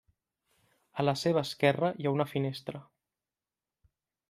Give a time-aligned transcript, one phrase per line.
[1.03, 2.83] A la seva esquerra hi ha una finestra.